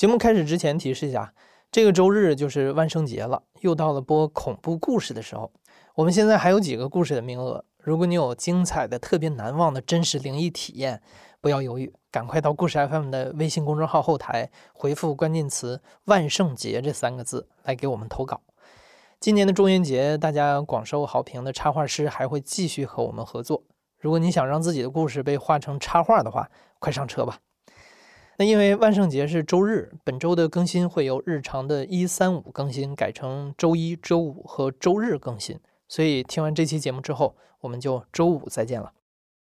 [0.00, 1.34] 节目开始之前提示一下，
[1.70, 5.52] 这个周日就是万圣节了，又到了播恐怖故事的时候。
[5.94, 11.02] 我们现在还有几个故事的名额，如果你有精彩的、特别难忘的真实灵异体验，
[11.42, 18.40] 不要犹豫，赶快到故事 FM 的微信公众号后台回复关键词“万圣节”这三个字来给我们投稿。
[19.20, 23.62] 今年的中元节，大家广受好评的插画师还会继续和我们合作。
[23.98, 27.36] 如果你想让自己的故事被画成插画的话，快上车吧。
[28.40, 38.94] 那因为万圣节是周日，本周的更新会由日常的一三五更新改成周一周五和周日更新，所以听完这期节目之后，我们就周五再见了。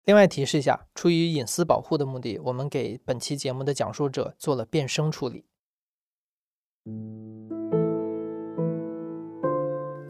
[0.06, 5.46] 另外提示一下，出于隐私保护的目的，我们给本期节目的讲述者做了变声处理。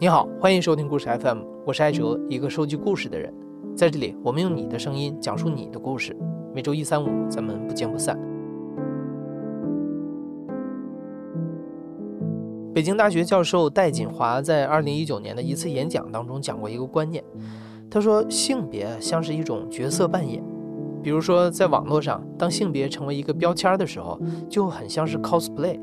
[0.00, 3.30] 你好，欢迎收听故事 FM，我是艾哲，一个收集故事的人。
[3.76, 6.16] 在这里，我们用你的声音讲述你的故事。
[6.54, 8.18] 每周一、三、五，咱们不见不散。
[12.72, 17.22] 北京大学教授戴锦华在二零一九年的一次演讲当中讲过一个观念，
[17.90, 20.40] 他说性别像是一种角色扮演，
[21.02, 25.80] 比如说在网络上，当性别成为一个标签的时候，就很像是 cosplay。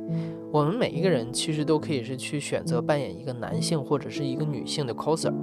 [0.49, 5.33] 我们每一个人其实都可以是去选择扮演一个男性或者是一个女性的 coser，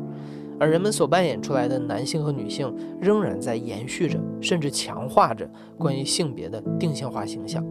[0.59, 7.63] 而人们所扮演出来的男性和女性仍然在延续着，甚至强化着关于性别的定性化形象。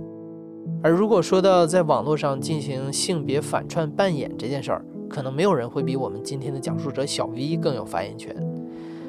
[0.84, 8.36] 而如果说到在网络上进行性别反串扮演这件事儿，可能没有人会比我们今天的讲述者小 V 更有发言权。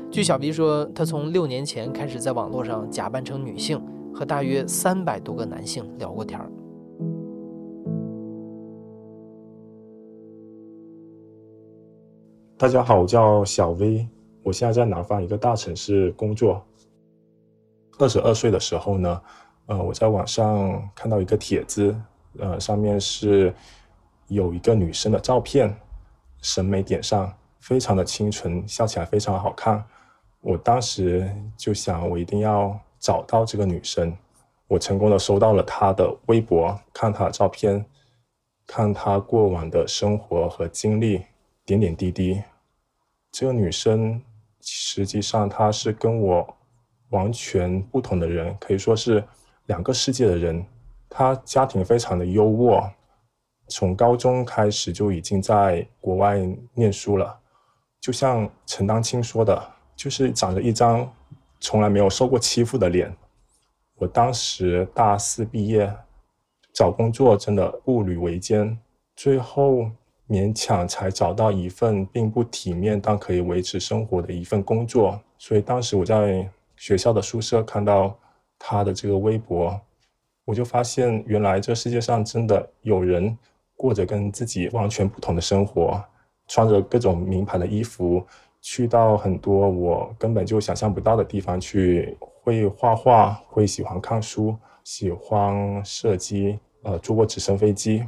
[0.09, 3.83] 据小 V 说，他从六年前开始在网络上假扮成女性，
[4.15, 6.49] 和大约三百多个男性聊过天儿。
[12.57, 14.07] 大家好，我叫小 V，
[14.45, 16.63] 我现在在南方一个大城市工作。
[17.99, 19.21] 二十二岁的时候呢。
[19.67, 21.97] 呃，我在网上看到一个帖子，
[22.39, 23.55] 呃，上面是
[24.29, 25.75] 有一个女生的照片，
[26.43, 29.83] 审美点上非常的清纯，笑起来非常好看。
[30.43, 34.15] 我当时就想，我一定要找到这个女生。
[34.69, 37.83] 我成功的收到了她的微博，看她的照片，
[38.67, 41.23] 看她过往的生活和经历，
[41.65, 42.43] 点点滴滴。
[43.33, 44.21] 这个女生
[44.61, 46.57] 实际上她是跟我
[47.09, 49.25] 完全不同的人，可以说是。
[49.67, 50.63] 两个世界的人，
[51.09, 52.87] 他家庭非常的优渥，
[53.69, 56.39] 从高中开始就已经在国外
[56.75, 57.35] 念书了。
[57.99, 61.11] 就像陈丹青说的，就是长着一张
[61.61, 63.11] 从来没有受过欺负的脸。
[63.97, 65.91] 我当时大四毕业，
[66.75, 68.79] 找工作真的步履维艰，
[69.17, 69.91] 最后
[70.29, 75.19] 勉强才找到一份并不体面但可以维持生活的一份工作。
[75.39, 76.47] 所以当时我在
[76.77, 78.15] 学校的宿舍看到。
[78.59, 79.79] 他的这个微博，
[80.45, 83.37] 我就发现原来这世界上真的有人
[83.77, 86.03] 过着跟自己完全不同的生活，
[86.47, 88.25] 穿着各种名牌的衣服，
[88.63, 98.05] 去到很多我根本就想象不到的地方去，会画画，会喜欢看书，喜欢射击，呃，坐过直升飞机。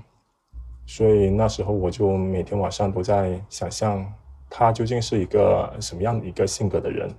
[0.86, 4.06] 所以那时候我就每天晚上都在想象
[4.48, 7.10] 他究竟是一个什么样的一个性格的人。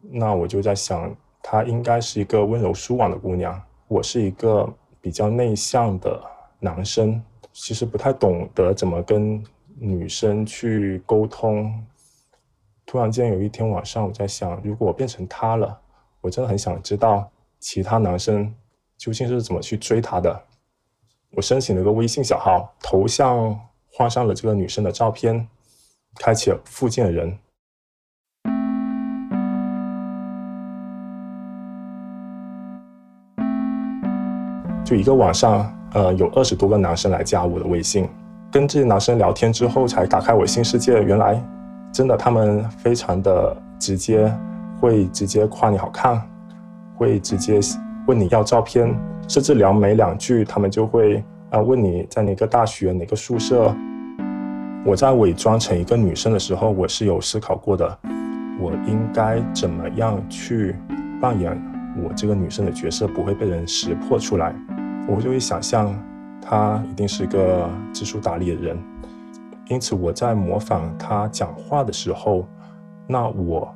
[0.00, 1.14] 那我就在想。
[1.42, 6.22] 她应该是一个温柔舒婉的姑娘，我是一个比较内向的
[6.60, 7.20] 男生，
[7.52, 9.42] 其实不太懂得怎么跟
[9.76, 11.84] 女生去沟通。
[12.86, 15.80] 突然间有一天晚上，我在想，如果我变成她了，
[16.20, 17.28] 我真的很想知道
[17.58, 18.54] 其他男生
[18.96, 20.44] 究竟是怎么去追她的。
[21.32, 23.58] 我申请了个微信小号，头像
[23.90, 25.48] 换上了这个女生的照片，
[26.16, 27.36] 开启了附近的人。
[34.92, 38.06] 就一个晚上，呃，有二十多个男生来加我的微信，
[38.50, 41.02] 跟这些男生聊天之后，才打开我新世界。
[41.02, 41.42] 原来，
[41.90, 44.30] 真的他们非常的直接，
[44.78, 46.20] 会直接夸你好看，
[46.94, 47.58] 会直接
[48.06, 48.94] 问你要照片，
[49.26, 53.74] 甚至聊没两句，他们就会啊问你在哪个大学、哪个宿舍。
[54.84, 57.98] 我在伪装成一个女生的时候，我是有思考过的，
[58.60, 60.76] 我应该怎么样去
[61.18, 61.50] 扮演
[62.04, 64.54] 我这个女生的角色，不会被人识破出来。
[65.08, 65.94] 我就会想象，
[66.40, 68.78] 他一定是个知书达理的人，
[69.68, 72.46] 因此我在模仿他讲话的时候，
[73.06, 73.72] 那我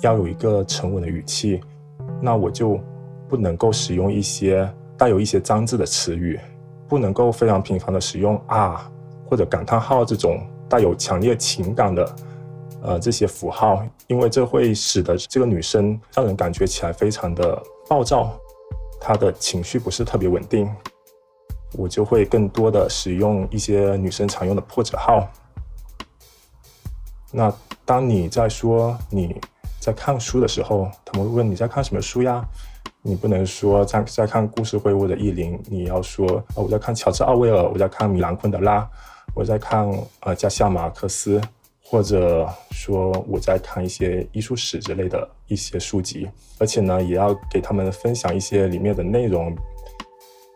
[0.00, 1.60] 要有一个沉稳的语气，
[2.20, 2.80] 那我就
[3.28, 6.38] 不能够使用一些带有一些脏字的词语，
[6.88, 8.90] 不能够非常频繁的使用啊
[9.28, 12.14] 或者感叹号这种带有强烈情感的
[12.80, 18.32] 呃这些符号，因为这会使得这个女生让人感觉起来非常的暴躁。
[19.06, 20.66] 他的情绪不是特别稳定，
[21.74, 25.28] 我就会更多的使用一些女生常用的破折号。
[27.30, 27.52] 那
[27.84, 29.38] 当你在说你
[29.78, 32.42] 在看书的时候，他们会问你在看什么书呀？
[33.02, 38.88] 你不能说在在看故事会或者意林，你要说啊我在看乔治奥威尔，我在看米兰昆德拉，
[39.34, 39.86] 我在看
[40.20, 41.38] 呃加西亚马克思，
[41.94, 49.56] 或者说我在看一些艺术史之类的一些书籍，而且呢也要给他们分享一些里面的内容。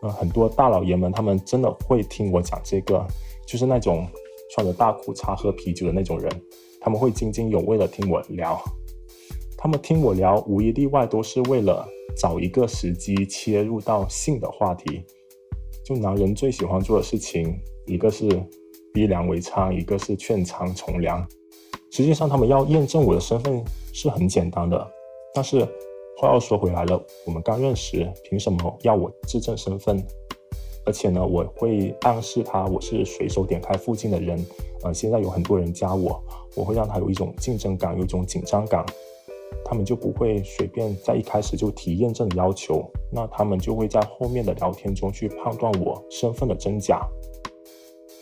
[0.01, 3.07] 呃，很多大老爷们他们真的会听我讲这个，
[3.47, 4.05] 就是那种
[4.53, 6.29] 穿着大裤衩喝啤酒的那种人，
[6.81, 8.61] 他们会津津有味的听我聊，
[9.57, 11.87] 他们听我聊无一例外都是为了。
[12.17, 15.05] 找一个时机切入到性的话题，
[15.85, 18.27] 就男人最喜欢做的事情，一个是
[18.93, 21.25] 逼良为娼，一个是劝娼从良。
[21.91, 23.63] 实际上，他们要验证我的身份
[23.93, 24.91] 是很简单的。
[25.33, 25.67] 但是
[26.17, 30.03] 话又说回来了，我们刚认识，凭什么要我自证身份？
[30.85, 34.43] 而且呢，我会暗示他我是随手点开附近的人。
[34.83, 36.23] 呃，现在有很多人加我，
[36.55, 38.85] 我会让他有一种竞争感，有一种紧张感。
[39.65, 47.05] 他们就不会随便在一开始就提验证的要求，那他们就会在后面的聊天中去判断我身份的真假。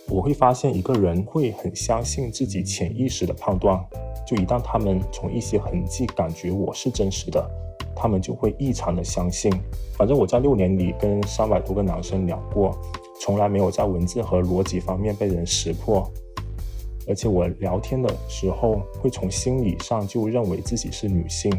[0.09, 3.77] 我会发现一个人会很相信自己潜意识的判断，
[4.25, 7.45] 就一旦他们从一些痕迹感觉我是真实的，
[7.93, 9.51] 他们就会异常的相信。
[9.97, 12.75] 反正我在六年里跟三百多个男生聊过，
[13.19, 16.09] 从来没有在文字和逻辑方面被人识破。
[17.09, 21.51] 而且我聊天的时候，会从心理上就认为自己是女性，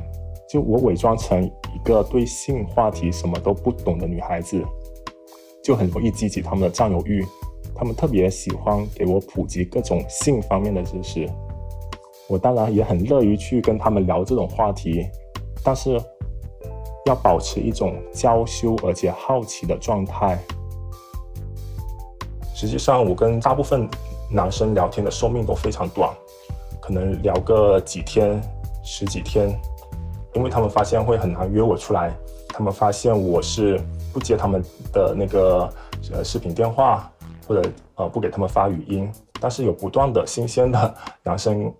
[0.49, 4.65] 就我伪装成一个对性话题什么都不懂的女孩子，
[5.62, 7.25] 就很容易激起他们的占有欲。
[7.78, 11.26] 他们特别喜欢给我普及各种性方面的知识，
[12.28, 15.06] 我当然也很乐于去跟他们聊这种话题，
[15.62, 15.98] 但是
[17.06, 20.38] 要保持一种娇羞而且好奇的状态。
[22.54, 23.88] 实际上，我跟大部分。
[24.30, 26.14] 男生聊天的寿命都非常短，
[26.82, 28.38] 可能聊个几天、
[28.84, 29.48] 十几天，
[30.34, 32.14] 因为他们发现会很难约我出来。
[32.48, 33.80] 他们发现我是
[34.12, 35.66] 不接他们的那个
[36.12, 37.10] 呃视频电话，
[37.49, 39.11] 或者呃不给他们发语音。
[39.41, 41.73] 但是有不断的新鲜的 男生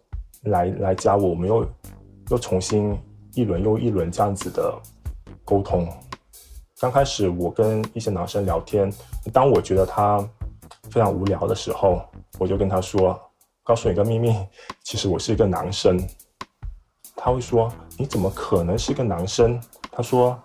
[0.43, 1.65] 来来加我，我们又
[2.31, 2.99] 又重新
[3.35, 4.75] 一轮又一轮这样子的
[5.45, 5.87] 沟通。
[6.81, 8.93] 刚开始我跟一些男生聊天，
[9.33, 10.27] 当我觉得他
[10.91, 12.03] 非常无聊的时候。
[12.39, 13.21] 我就跟他说
[13.65, 14.33] ：“告诉你个秘密，
[14.85, 15.99] 其实我是一个男生。”
[17.17, 17.69] 他会说
[17.99, 19.61] ：“你怎么可能是个男生？”
[19.91, 20.41] 他说：“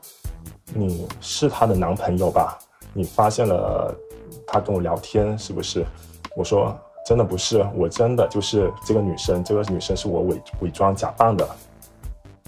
[0.73, 2.57] 你是他的男朋友吧？
[2.93, 3.95] 你发现了
[4.47, 5.85] 他跟我聊天是不是？”
[6.35, 6.75] 我说
[7.05, 9.43] ：“真的不是，我真的就是这个女生。
[9.43, 11.47] 这个女生是我伪伪装假扮的。”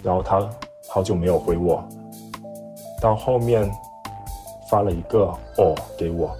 [0.01, 0.49] 然后他
[0.89, 1.83] 好久没有回我，
[3.01, 3.71] 到后面
[4.69, 5.25] 发了一个
[5.57, 6.35] “哦”给我。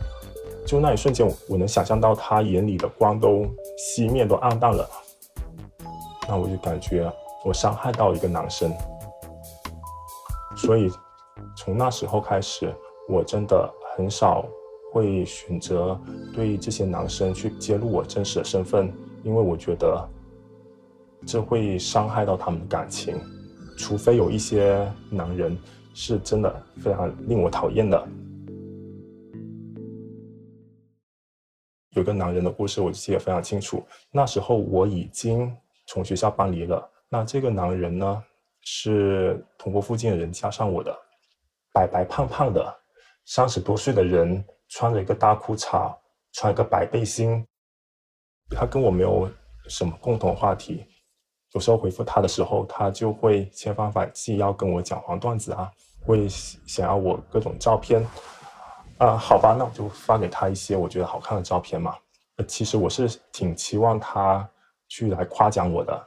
[0.66, 3.46] 就那一瞬间，我能想象到他眼里的光都
[3.78, 4.90] 熄灭，都暗淡了。
[6.28, 7.08] 那我就感觉
[7.44, 8.74] 我伤害到一个男生，
[10.58, 10.92] 所以
[11.56, 12.74] 从那时候开始，
[13.08, 14.44] 我真的很少
[14.96, 16.00] 会选择
[16.34, 18.90] 对这些男生去揭露我真实的身份，
[19.24, 20.10] 因为我觉得
[21.28, 23.20] 这会伤害到他们的感情。
[23.78, 25.58] 除非有一些男人
[25.94, 28.08] 是真的非常令我讨厌的。
[31.90, 33.86] 有个男人的故事，我记得非常清楚。
[34.12, 35.54] 那时候我已经
[35.88, 36.90] 从学校搬离了。
[37.10, 38.24] 那这个男人呢，
[38.62, 40.98] 是同过附近的人加上我的，
[41.74, 42.74] 白白胖胖的，
[43.26, 44.42] 三十多岁的人，
[44.76, 45.96] 穿着一个大裤衩，
[46.34, 47.48] 穿一个白背心。
[48.50, 49.32] 他跟我没有
[49.70, 50.86] 什么共同话题。
[51.54, 55.72] 有时候回复他的时候，他就会千方百计要跟我讲黄段子啊，
[56.06, 58.06] 会想要我各种照片。
[58.98, 61.96] 啊，好吧，那我就发给他一些我觉得好看的照片嘛。
[62.46, 64.46] 其实我是挺期望他
[64.90, 66.06] 去来夸奖我的，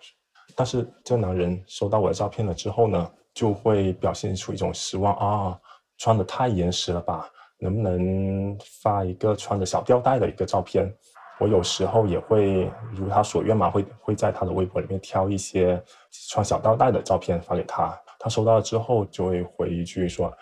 [0.55, 5.59] 但是这男人收到我的照片了之后呢，就会表现出一种失望啊，
[5.97, 7.27] 穿的太严实了吧？
[7.59, 10.93] 能不能发一个穿着小吊带的一个照片？
[11.39, 15.83] 我有时候也会如他所愿嘛，会会在他的微博里面挑一些
[16.29, 17.97] 穿小吊带的照片发给他。
[18.19, 20.33] 他收到了之后就会回一句说：“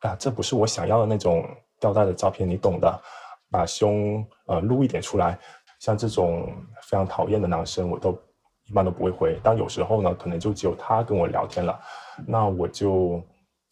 [0.00, 1.44] 啊，这不是我想要的那种。”
[1.80, 3.00] 吊带的照片你懂的，
[3.50, 5.38] 把胸呃露一点出来，
[5.80, 6.48] 像这种
[6.82, 8.16] 非常讨厌的男生，我都
[8.64, 9.38] 一般都不会回。
[9.42, 11.78] 但有时候呢，可能就只有他跟我聊天了，
[12.26, 13.22] 那我就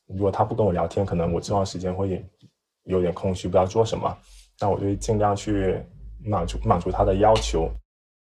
[0.09, 2.23] 如果他不跟我聊天，可能我这段时间会
[2.85, 4.17] 有点空虚，不知道做什么，
[4.61, 5.83] 那我就尽量去
[6.25, 7.71] 满足满足他的要求。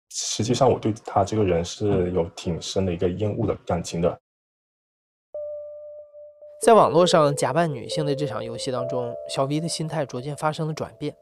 [0.09, 4.19] 实际上，我对他这个人是有挺深的一个厌恶的感情的。
[6.61, 11.15] 在网络上假扮女性的这场游戏当中，小 V 的心态逐渐发生了转变。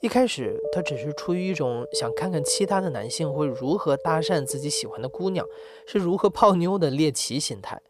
[0.00, 5.46] 一开始，他只是出于一种想看看其他的男性会如何搭讪自己喜欢的姑娘，
[5.86, 7.80] 是如何泡妞的猎奇心态。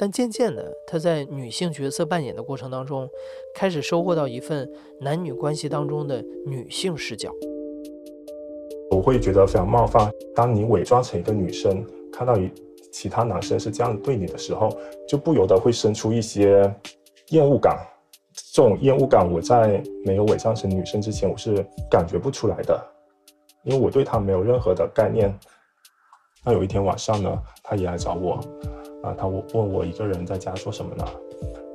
[0.00, 3.06] 但渐渐的，他在女性角色扮演的过程当中，
[3.54, 4.66] 开始收获到一份
[4.98, 7.30] 男女关系当中的女性视角。
[8.90, 10.10] 我会觉得非常冒犯。
[10.34, 12.50] 当你伪装成一个女生，看到一
[12.90, 14.74] 其他男生是这样对你的时候，
[15.06, 16.74] 就不由得会生出一些
[17.28, 17.86] 厌恶感。
[18.54, 22.82] 这种厌恶感，我在没有伪装成女生之前，我是感觉不出来的，
[23.64, 25.38] 因为我对他没有任何的概念。
[26.42, 28.40] 那有一天晚上呢，他也来找我。
[29.02, 31.04] 啊，他问我一个人在家做什么呢？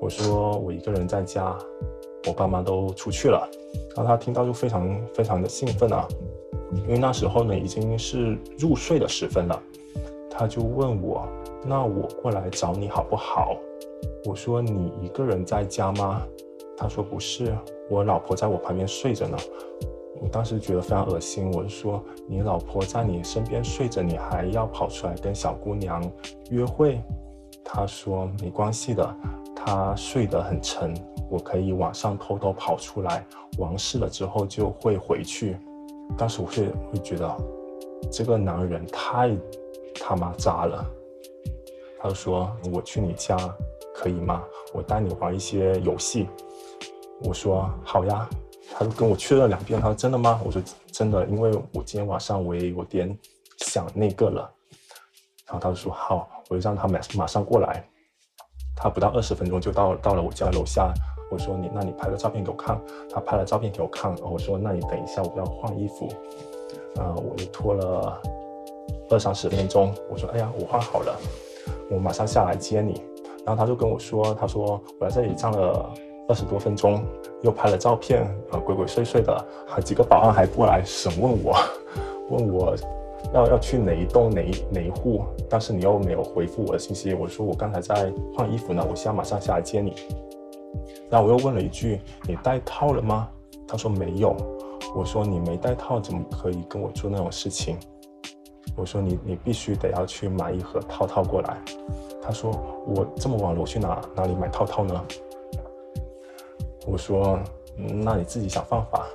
[0.01, 1.57] 我说我一个人在家，
[2.27, 3.49] 我爸妈都出去了。
[3.95, 6.07] 然后他听到就非常非常的兴奋啊，
[6.73, 9.63] 因为那时候呢已经是入睡的时分了。
[10.29, 11.25] 他就问我，
[11.65, 13.55] 那我过来找你好不好？
[14.25, 16.21] 我说你一个人在家吗？
[16.77, 17.55] 他说不是，
[17.89, 19.37] 我老婆在我旁边睡着呢。
[20.21, 26.01] 我当时觉得非常恶心，我就说你老婆在你身边睡着，你还要跑出来跟小姑娘
[26.49, 27.01] 约会？
[27.63, 29.15] 他说没关系的，
[29.55, 30.93] 她睡得很沉，
[31.29, 33.25] 我可以晚上偷偷跑出来，
[33.57, 35.57] 完事了之后就会回去。
[36.17, 37.35] 当时我会会觉得
[38.11, 39.35] 这个男人太
[39.95, 40.85] 他妈渣了。
[41.99, 43.35] 他说我去你家
[43.93, 44.43] 可以吗？
[44.73, 46.27] 我带你玩一些游戏。
[47.23, 48.29] 我说好呀。
[48.77, 50.41] 他就跟我确认两遍，他说真的吗？
[50.43, 53.17] 我说真的，因为我今天晚上我也有点
[53.59, 54.51] 想那个了。
[55.45, 57.81] 然后他就说好，我就让他马马上过来。
[58.75, 60.93] 他不到二十分钟就到到了我家楼下。
[61.31, 62.77] 我说你，那你拍个照片给我看。
[63.09, 64.13] 他拍了照片给我看。
[64.17, 66.09] 我说那你等一下，我要换衣服。
[66.99, 68.21] 啊，我就拖了
[69.09, 69.95] 二三十分钟。
[70.09, 71.17] 我说哎呀，我换好了，
[71.89, 73.01] 我马上下来接你。
[73.45, 75.93] 然后他就跟我说，他说我在这里站了。
[76.27, 77.03] 二十多分钟，
[77.41, 81.55] 又拍了照片，呃，鬼鬼祟祟的，还几个保安还过来审问我，
[82.31, 82.75] 问我
[83.33, 89.93] 要要去哪一栋哪一哪一户，但是你又没有回复我的信息，我说我刚才在换衣服呢，我现在马上下来接你。
[91.09, 93.29] 然后我又问了一句，你带套了吗？
[93.67, 94.35] 他说没有。
[94.95, 97.77] 我说你没带套怎么可以跟我做那种事情？
[98.77, 101.57] 我说你你必须得要去买一盒套套过来。
[102.21, 102.51] 他说
[102.87, 105.05] 我这么晚了，我去哪哪里买套套呢？
[106.85, 107.39] 我说，
[107.77, 109.07] 那你自己想方法。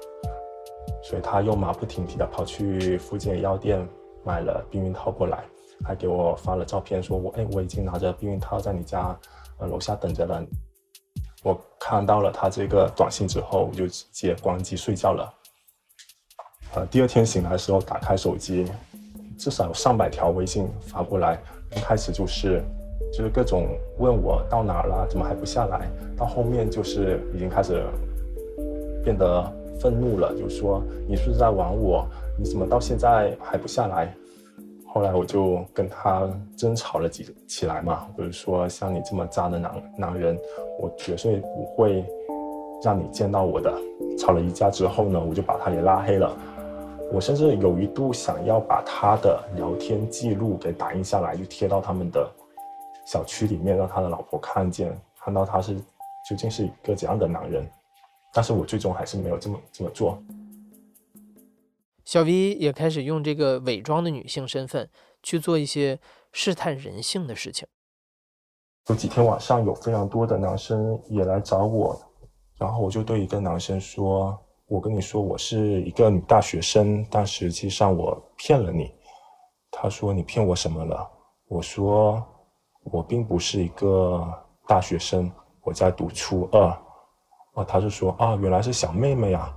[1.03, 3.87] 所以他又马不停蹄的跑去附近的药店
[4.25, 5.45] 买了避孕套过来，
[5.85, 9.19] 还给我发了照片，说我哎我已经拿着避孕套在你家
[9.59, 10.45] 呃楼下等着了。
[11.43, 15.33] 我看到了他这个短信之后，我就直接关机睡觉了。
[16.75, 18.71] 呃，第二天醒来的时候打开手机，
[19.39, 22.63] 至少有上百条微信发过来，刚开始就是。
[23.13, 23.67] 就是各种
[23.99, 25.89] 问我到哪了，怎么还不下来？
[26.17, 27.83] 到后面就是已经开始
[29.03, 29.43] 变得
[29.81, 32.07] 愤怒了，就说你是不是在玩我？
[32.39, 34.15] 你怎么到现在还不下来？
[34.93, 40.39] 后来我就跟他争吵了几起来嘛，就是说像你这么渣的男男人，
[40.81, 42.05] 我绝对不会
[42.83, 43.73] 让你见到我的。
[44.19, 46.37] 吵了一架之后呢，我就把他给拉黑了。
[47.13, 52.29] 我甚至有一度想要把他的聊天记录给打印下来，就贴到他们的。
[53.11, 55.75] 小区里面让他的老婆看见，看到他是
[56.29, 57.69] 究竟是一个怎样的男人，
[58.33, 60.17] 但是我最终还是没有这么这么做。
[62.05, 64.89] 小 V 也开始用这个伪装的女性身份
[65.25, 65.99] 去做一些
[66.31, 67.67] 试探人性的事情。
[68.87, 72.01] 有几天晚上有非常多的男生也来找我，
[72.59, 74.39] 然后我就对一个男生说
[74.71, 78.89] ：“我跟你说我是一个女大学生，但实际上我骗了你。”
[79.69, 81.11] 他说：“你骗我什么了？”
[81.51, 82.25] 我说。
[82.85, 84.27] 我并不是一个
[84.67, 85.31] 大学生，
[85.63, 86.77] 我在读初二。
[87.55, 89.53] 啊，他就说啊，原来是小妹妹啊，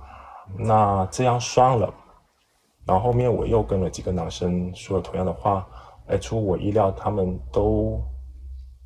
[0.58, 1.92] 那这样算了。
[2.84, 5.66] 然后后面我又跟了几个男生说了同样的话，
[6.08, 8.02] 哎，出乎我意料，他们都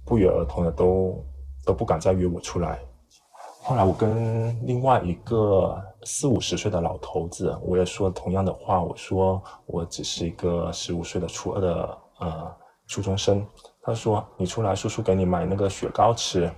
[0.05, 1.25] 不约而同的都
[1.65, 2.79] 都不敢再约我出来。
[3.63, 12.57] 后来我跟另外一个四五十岁的老头子，我也说同样的话，我说我只是一个十五岁的初二的呃
[12.89, 13.47] 初中生。
[13.83, 16.51] 他说：“你出来，叔叔给你买那个雪糕吃。”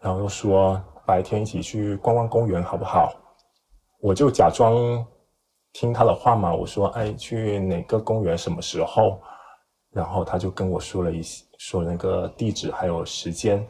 [0.00, 3.12] 然后又说：“白天一起去逛逛公园，好不好？”
[4.00, 5.04] 我就假装
[5.72, 6.54] 听他的话嘛。
[6.54, 8.38] 我说：“哎，去哪个公园？
[8.38, 9.20] 什么时候？”
[9.92, 11.22] 然后他就跟我说了一
[11.58, 13.66] 说那个地址还有时间。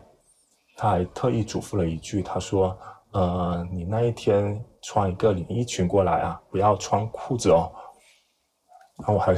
[0.76, 2.78] 他还特意嘱咐了一句：“他说，
[3.12, 7.72] 呃，你那一天穿一个连衣裙过来啊，不要穿裤子哦。”
[8.98, 9.36] 然后我还。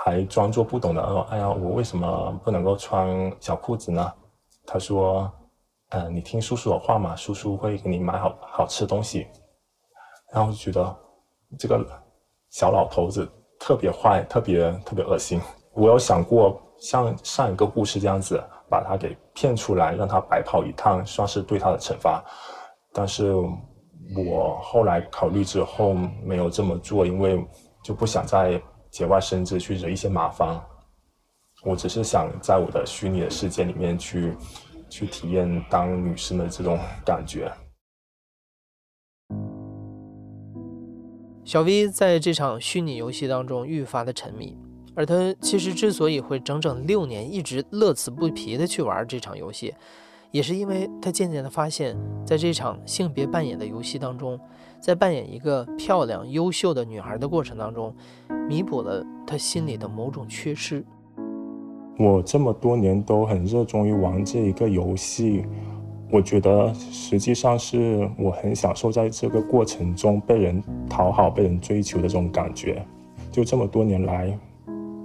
[0.00, 4.12] 还装作不懂的说：“哎呀，我为什么不能够穿小裤子呢？”
[4.64, 5.30] 他说
[5.90, 9.26] ：“嗯，你听叔叔的话嘛，叔叔会给你买好好吃的东西。”
[10.32, 10.96] 然后就觉得
[11.58, 11.84] 这个
[12.50, 13.28] 小老头子
[13.58, 15.40] 特别坏，特别特别恶心。
[15.72, 18.40] 我有想过像上一个故事这样子，
[18.70, 22.22] 把他给骗出来，让他白跑一趟，算是对他的惩罚。
[22.92, 23.34] 但是
[24.26, 27.44] 我后来考虑之后没有这么做，因为
[27.82, 30.60] 就不想再节外生枝去惹一些麻烦。
[31.64, 34.36] 我只是想在我的虚拟的世界里面去，
[34.88, 37.52] 去体验当女生的这种感觉。
[41.44, 44.56] 小 V 在这场虚拟游戏当中愈发的沉迷，
[44.94, 49.74] 而他其实之所以会整整六年一直乐此不疲的去玩这场游戏，
[50.30, 54.38] 也是因为他渐渐的发现，在这场性别扮演的游戏当中，
[54.80, 57.94] 在扮演一个漂亮优秀的女孩的过程当中，
[58.48, 60.84] 弥补了他心里的某种缺失。
[61.98, 65.44] 我这么多年都很热衷于玩这一个游戏，
[66.12, 72.80] 我觉得实际上是我很享受在这个过程中被人讨好、被人追求的这种感觉。
[73.32, 74.38] 就这么多年来，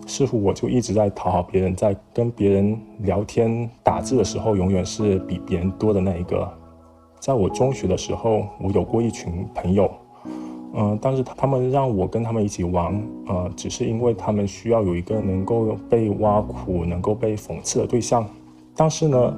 [0.06, 6.63] 似乎我就一直在讨好别人，在跟别人聊天、打字的时候，永远是比别人多的那一个。
[7.24, 9.90] 在我中学的时候，我有过一群朋友。
[10.74, 18.28] 嗯，但是他们让我跟他们一起玩，呃，只是因为他们需要有一个能够被挖苦、能够被讽刺的对象。
[18.76, 19.34] 但是呢，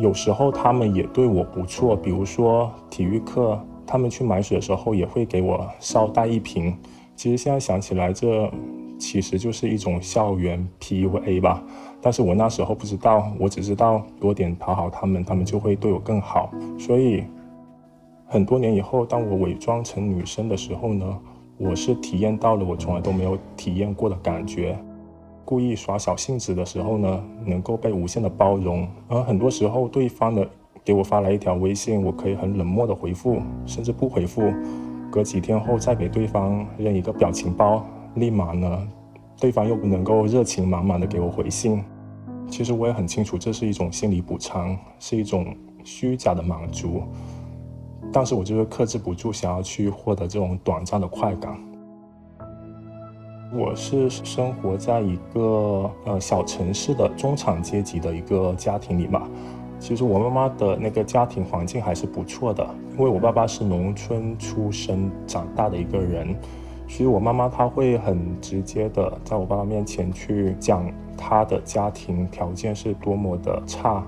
[0.00, 6.76] 有时候他们也对我不错，比如说体育课，他们去买水的时候也会给我捎带一瓶。
[7.14, 8.50] 其实现在想起来，这
[8.98, 11.62] 其实就是一种校园 PUA 吧。
[12.00, 16.50] 但是我那时候不知道，我只知道多点讨好他们，他们就会对我更好。
[16.78, 17.24] 所以。
[18.30, 21.18] 很多年以后，当我伪装成女生的时候呢，
[21.56, 24.78] 我是体验到了我从来都没有体验过的感觉。
[25.46, 28.86] 故意耍小性子的时候呢，能够被无限的包容。
[29.08, 30.46] 而很多时候，对方的
[30.84, 34.52] 给我发来一条微信，我可以很冷漠的回复，甚至不回复。
[35.10, 37.82] 隔几天后再给对方扔一个表情包，
[38.16, 38.86] 立马呢，
[39.40, 41.82] 对方又不能够热情满满的给我回信。
[42.50, 47.02] 其实我也很清楚，这是一种心理补偿，是一种虚假的满足。
[48.12, 51.56] 但是我就是克制不住，想要去获得这种短暂的快感。
[53.52, 59.28] 我是生活在一个呃小城市的中产阶级的一个家庭里嘛。
[59.78, 66.34] 其实我妈妈的那个家庭环境还是不错的，因为我爸爸是农村出生长大的一个人，
[66.88, 74.02] 其实我妈妈她会很直接的在我爸爸面前去讲他的家庭条件是多么的差。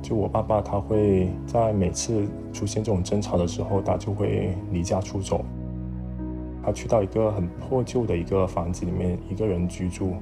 [0.00, 5.42] 就我爸爸，他会在每次出现这种争吵的时候，他就会离家出走，
[6.62, 10.12] 他去到一个很破旧的一个房子里面一个人居住。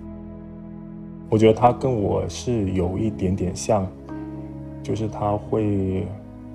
[1.28, 3.84] 我觉得他跟我是有一点点像，
[4.84, 6.06] 就是他会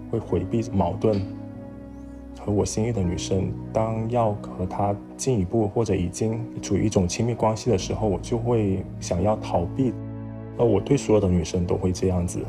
[0.09, 1.21] 会回避矛盾，
[2.47, 9.93] 和我心仪的女生，当要和她进一步或者已经处于一种亲密关系的时候，我就会想要逃避。
[10.57, 12.39] 而我对所有的女生都会这样子。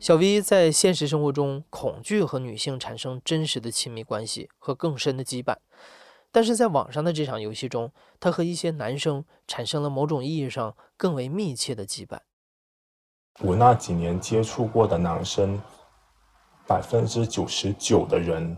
[0.00, 5.56] 小 V 在现实生活中恐惧和女性产生真实的亲密关系和更深的羁绊，
[6.32, 12.20] 但是在网上的这场游戏中，他和一些男生产生了某种意义上更为密切的羁绊。
[13.40, 15.60] 我那几年接触过的男生，
[16.66, 18.56] 百分之九十九的人，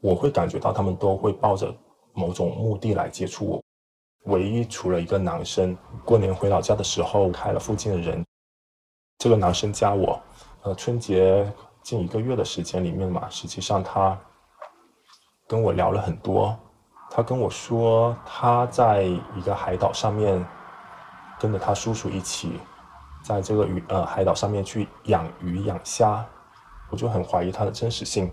[0.00, 1.72] 我会感觉到他们都会抱着
[2.12, 3.62] 某种目的来接触我。
[4.24, 8.26] 唯一除了一个男生，过年回老家的时候开了附近的人，
[9.18, 10.20] 这个男生加我。
[10.62, 11.48] 呃，春节
[11.84, 14.18] 近一个月的时间里面嘛，实际上他
[15.46, 16.58] 跟我聊了很多。
[17.08, 20.44] 他跟我说，他在一个海岛上面，
[21.38, 22.58] 跟着他叔叔一起，
[23.26, 26.24] 在这个鱼呃海岛上面去养鱼养虾。
[26.88, 28.32] 我就很怀疑他的真实性。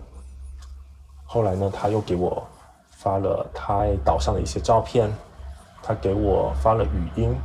[1.24, 2.46] 后来呢，他又给我
[2.90, 5.12] 发了他岛上的一些照片，
[5.82, 7.36] 他给我发了语音，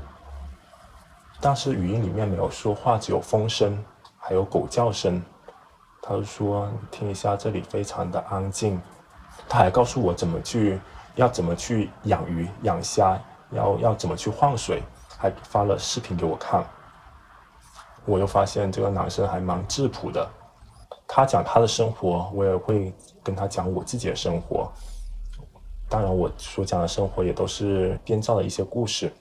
[1.41, 3.83] 但是语音里面没有说话，只有风声。
[4.19, 5.19] 还有狗叫声，
[6.03, 8.79] 他就说：“听一下，这里非常的安静。”
[9.49, 10.79] 他还告诉我怎么去，
[11.15, 14.83] 要怎么去养鱼、养虾，要要怎么去换水，
[15.17, 16.63] 还发了视频给我看。
[18.05, 20.27] 我又发现这个男生还蛮质朴的，
[21.07, 24.71] 他讲他的生活，我也会跟他讲我自己的生活。
[25.87, 29.11] 当然，我所讲的生活也都是编造的一些故事。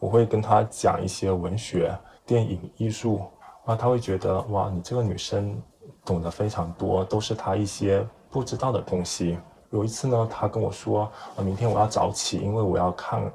[0.00, 3.22] 我会跟他讲一些文学、电影、艺术。
[3.64, 5.60] 啊，他会觉得哇，你这个女生
[6.04, 9.38] 懂得非常多，都是他一些不知道的东西。
[9.70, 13.32] 有一次呢，他跟我说，啊，明天我要早起，因为我要看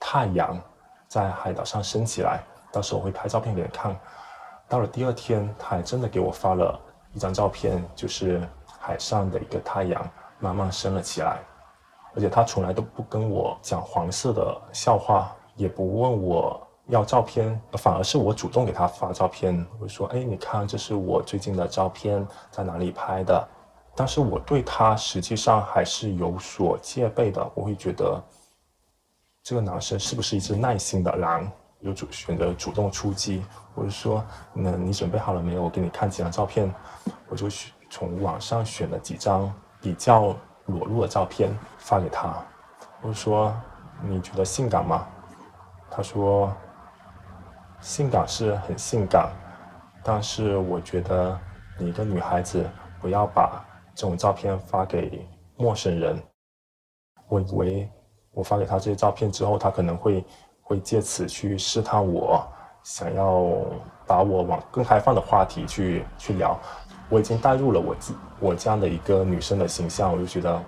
[0.00, 0.58] 太阳。
[1.08, 3.98] 在海岛上升起来，到时候我会拍照片给你看。
[4.68, 6.78] 到了第二天，他还真的给我发了
[7.12, 8.40] 一张照片，就是
[8.80, 11.38] 海上的一个太阳慢慢升了起来，
[12.14, 23.48] 而且他从来都不跟我讲黄色的笑话，也不问我要照片，反而是我主动给他发照片，我说：“哎，你看，这是我最近的照片，在哪里拍的？”
[23.94, 28.22] 但是我对他实际上还是有所戒备的，我会觉得
[29.42, 31.50] 这个男生是不是一只耐心的狼？
[31.80, 35.62] 有主选择主动出击，或者说，那你准备好了没有？
[35.62, 36.72] 我给你看几张照片，
[37.28, 40.34] 我就选从网上选了几张比较
[40.64, 42.34] 裸露的照片发给他。
[43.02, 43.54] 我说，
[44.02, 45.06] 你觉得性感吗？
[45.90, 46.50] 他说，
[47.80, 49.30] 性感是很性感，
[50.02, 51.38] 但是我觉得
[51.78, 52.68] 你一个女孩子
[53.00, 56.20] 不要把这种照片发给陌生人。
[57.28, 57.88] 我以为
[58.32, 60.24] 我发给他这些照片之后，他可能会。
[60.68, 62.44] 会借此去试探我，
[62.82, 63.46] 想要
[64.04, 66.58] 把我往更开放的话题去去聊。
[67.08, 70.60] 我已经带入了我自我这样的一个女生的形象，我就觉得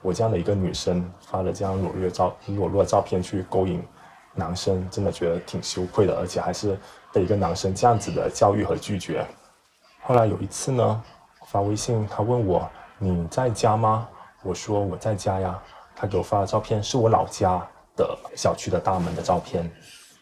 [0.00, 3.84] 我这样的一个女生发了这样裸露照裸露的照片去勾引
[4.34, 6.78] 男生，真的觉得挺羞愧的，而且还是
[7.12, 9.22] 被一个男生这样子的教育和拒绝。
[10.00, 11.02] 后来有一次呢，
[11.44, 14.08] 发微信，他问我你在家吗？
[14.42, 15.62] 我说我在家呀。
[15.94, 17.64] 他给我发的照片是我老家。
[17.96, 19.70] 的小区的大门的照片，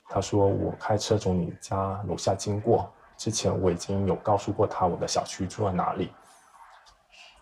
[0.09, 6.13] 他说我开车从你家楼下经过，之前我已经有告诉过他我的小区住在哪里。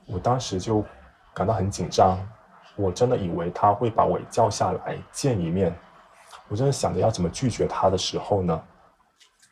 [0.07, 0.85] 我当时就
[1.35, 2.19] 感到很紧张，
[2.77, 5.77] 我真的以为他会把我叫下来见一面。
[6.49, 8.63] 我真的想着要怎么拒绝他的时候呢，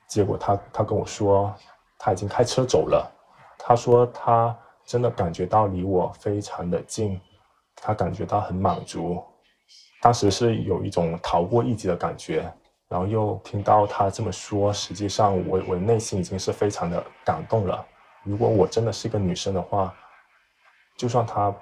[0.08, 1.54] 结果他他跟我说
[1.98, 3.12] 他已经开车走了。
[3.58, 7.20] 他说他真的感觉到离我非常的近，
[7.74, 9.22] 他感觉到很满足。
[10.06, 12.48] 当时是有一种逃过一劫的感觉，
[12.88, 17.84] 然后又听到他这么说，实际上我我内心已经是非常的感动了。
[18.22, 19.92] 如果我真的是一个女生的话，
[20.96, 21.52] 就算他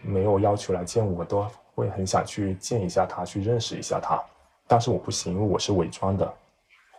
[0.00, 4.18] 没有要求来见我，都会很想去见一下他，去认识一下他。
[4.66, 6.34] 但是我不行，因为我是伪装的。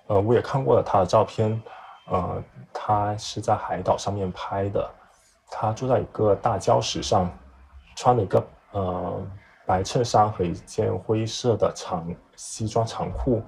[0.05, 1.59] 呃，我也看过了他的照片，
[2.11, 4.87] 呃，他是在海岛上面拍的，
[5.49, 7.27] 他坐在一个大礁石上，
[7.95, 9.19] 穿了一个呃。
[9.71, 12.05] 白衬衫和一件灰色的长
[12.35, 13.41] 西装长裤，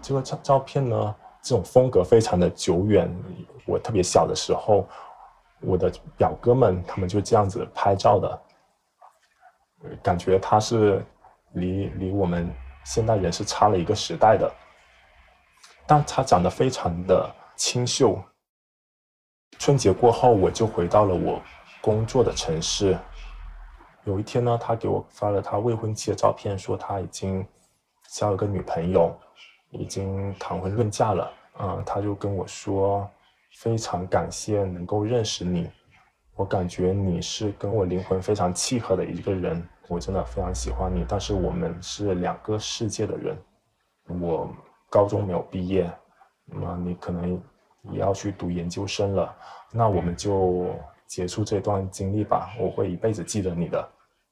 [0.00, 3.14] 这个照照片呢，这种风格非常的久远。
[3.66, 4.88] 我特别小的时候，
[5.60, 8.42] 我的表哥们他们就这样子拍照的，
[10.02, 11.04] 感觉他是
[11.52, 12.50] 离离我们
[12.86, 14.50] 现代人是差了一个时代的，
[15.86, 18.18] 但他长得非常的清秀。
[19.58, 21.42] 春节过后，我就回到了我
[21.82, 22.96] 工作的城市。
[24.04, 27.46] 有一天呢，他给我发了他未婚妻的照片，说他已经
[28.10, 29.14] 交了个女朋友，
[29.70, 31.30] 已经谈婚论嫁了。
[31.60, 33.08] 嗯，他就跟我说，
[33.58, 35.68] 非常感谢能够认识你，
[36.36, 41.04] 我感觉你是跟我灵魂非常契合的一个人，我真的非常喜欢你。
[41.08, 43.36] 但是我们是两个世界的人，
[44.20, 44.48] 我
[44.88, 45.90] 高中没有毕业，
[46.46, 47.42] 那么你可能
[47.90, 49.34] 也要去读研究生了，
[49.72, 50.74] 那我们就
[51.08, 53.88] 结束这段经历吧，我会一辈子记得你的。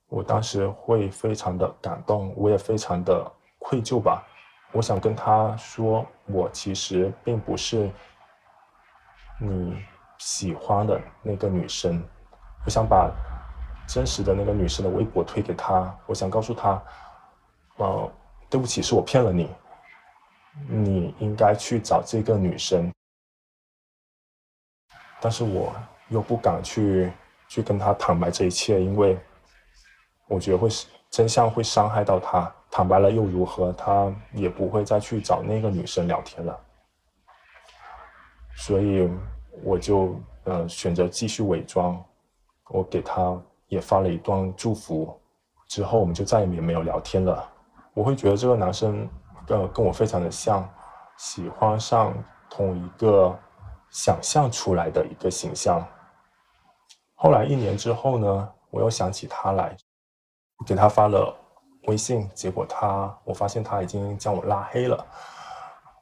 [0.09, 4.25] 我当时会非常的感动，我也非常的愧疚吧。
[4.73, 7.91] 我想跟他说，我其实并不是
[9.41, 9.83] 你
[10.19, 12.01] 喜欢的那个女生。
[12.65, 13.11] 我想把
[13.89, 16.83] 真实的那个女生的微博推给他，我想告诉他，
[17.77, 18.13] 呃，
[18.51, 19.49] 对不起，是我骗了你，
[20.69, 22.93] 你应该去找这个女生。
[25.21, 25.75] 但是我
[26.09, 27.13] 又不敢去
[27.49, 29.19] 去跟他坦白这一切，因为。
[30.29, 30.69] 我觉得会
[31.09, 33.73] 真相会伤害到他，坦白了又如何？
[33.75, 36.61] 他也不会再去找那个女生聊天了。
[38.57, 39.09] 所以
[39.63, 42.05] 我就呃选择继续伪装，
[42.71, 45.17] 我给他也发了一段祝福，
[45.69, 47.49] 之后我们就再也没有聊天了。
[47.95, 49.09] 我会觉得这个男生
[49.47, 50.69] 呃跟我非常的像，
[51.17, 52.13] 喜欢上
[52.51, 53.33] 同一个
[53.91, 55.87] 想象出来的一个形象。
[57.17, 59.77] 后来一年之后呢，我又想起他来。
[60.67, 61.37] 给他发了
[61.83, 65.07] 微信，结果他，我发现他已经将我拉黑了。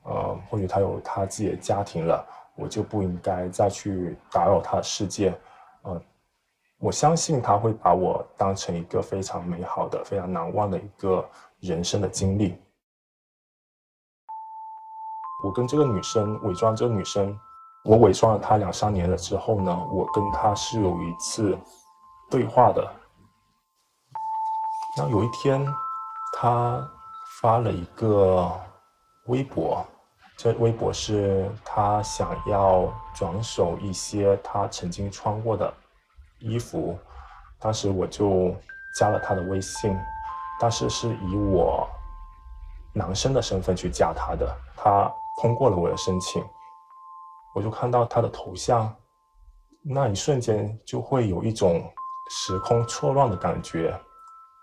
[0.05, 2.24] 呃，或许他有他自己的家庭了，
[2.55, 5.37] 我就不应该再去打扰他的世界。
[5.83, 6.00] 呃，
[6.79, 12.57] 我相信他会把我当成一个非常美好的、非常难忘的一个人生的经历。
[15.42, 17.37] 我跟这个女生伪装，这个女生，
[17.85, 21.57] 我伪装了他两三年了之后呢，我跟他是有一次
[22.31, 22.90] 对话的。
[24.97, 25.66] 那有一天，
[26.38, 26.83] 他
[27.42, 28.51] 发了一个
[29.27, 29.85] 微博，
[30.38, 35.73] 这微博是他想要转手一些他曾经穿过的
[36.38, 36.99] 衣服，
[37.61, 38.55] 当时我就
[38.99, 39.94] 加了他的微信，
[40.59, 41.87] 但是是以我
[42.94, 46.42] 男生的身份去加他的，他通过了我的申请，
[47.54, 48.94] 我就看到他的头像，
[49.82, 51.82] 那一瞬间就会有一种
[52.30, 53.98] 时空错乱的感觉，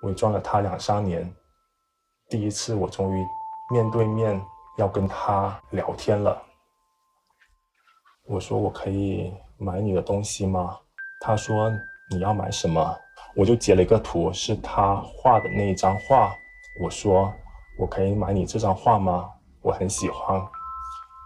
[0.03, 1.33] 伪装了他两三年，
[2.29, 3.25] 第一次我终于
[3.71, 4.41] 面对面。
[4.77, 6.41] 要跟他聊天了，
[8.23, 10.79] 我说我可以买你的东西吗？
[11.19, 11.69] 他说
[12.09, 12.97] 你要买什么？
[13.35, 16.33] 我就截了一个图，是他画的那一张画。
[16.81, 17.31] 我说
[17.77, 19.29] 我可以买你这张画吗？
[19.61, 20.41] 我很喜欢。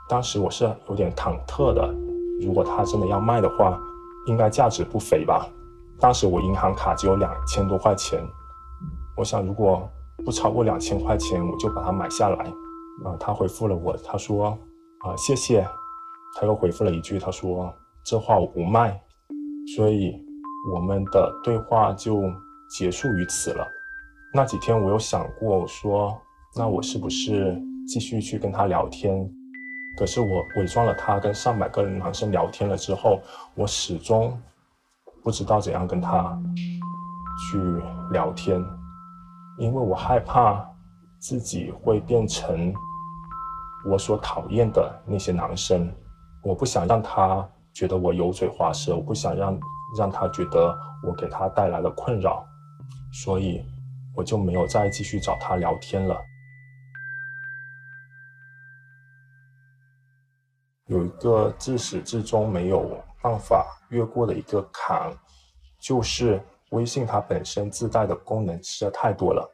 [0.08, 1.94] 当时我是有点忐忑的，
[2.42, 3.80] 如果他真的要卖的话，
[4.28, 5.48] 应该价值不菲吧？
[6.00, 8.22] 当时我银行卡只有两千多块钱，
[9.18, 9.90] 我想如果
[10.24, 12.46] 不超过两千块钱，我就把它买下来。
[13.04, 14.58] 啊，他回复了我，他说
[15.04, 15.68] ：“啊，谢谢。”
[16.40, 17.74] 他又回复了一句，他说
[18.06, 19.02] ：“这话我不卖。”
[19.76, 20.14] 所以
[20.74, 22.22] 我们的对话就
[22.70, 23.68] 结束于此了。
[24.34, 26.16] 那几天我有想过我说，
[26.56, 29.30] 那我是不是继续去跟他聊天？
[29.98, 33.22] 可是我伪装了他跟上百个男生聊天了之后，
[33.56, 34.40] 我始终
[35.24, 36.38] 不知道怎样跟他
[37.52, 37.60] 去
[38.12, 38.64] 聊天，
[39.58, 40.66] 因为我害怕。
[41.18, 42.72] 自己会变成
[43.90, 45.92] 我所讨厌的那些男生，
[46.44, 49.60] 我不想让他觉得我油嘴滑舌，我不想让
[49.98, 52.46] 让他觉得我给他带来了困扰，
[53.12, 53.66] 所以
[54.14, 56.16] 我就没有再继续找他聊天了。
[60.88, 65.12] 有一个自始至终没有办法越过的一个坎，
[65.80, 66.40] 就是
[66.72, 69.50] 微信它本身自带的功能实在太多了。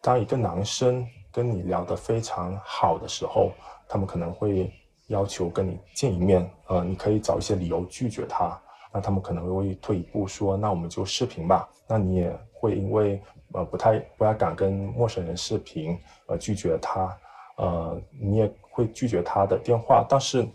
[0.00, 3.52] 当一个男生跟你聊得非常好的时候，
[3.86, 4.72] 他们可能会
[5.08, 8.58] 要求跟你见一面，呃，你可以找一些理由拒绝他。
[8.92, 11.68] 那他们可能会退一步说，那我们就视频吧。
[11.86, 17.14] 那你也会因为呃不太不太敢跟陌生人视频，而拒绝他。
[17.58, 20.48] 呃，你也会拒绝他的电话，但是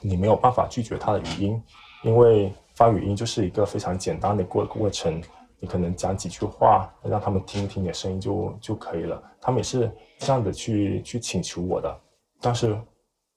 [0.00, 1.62] 你没有办法拒绝他的语音，
[2.02, 5.22] 因为发语音就是一个非常简单的过过程。
[5.60, 9.20] 你可能讲几句话，让他们听听你的声音就就可以了。
[9.40, 12.00] 他们也是这样的去去请求我的，
[12.40, 12.78] 但是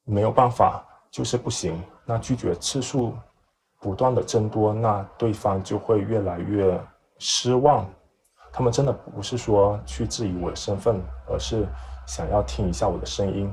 [0.04, 1.82] 没有办法，就是不行。
[2.06, 3.14] 那拒绝次数
[3.80, 6.80] 不断的增多，那对方就会越来越
[7.18, 7.90] 失望。
[8.54, 11.66] 他们真的不是说去质疑我的身份，而是
[12.06, 13.52] 想要听一下我的声音。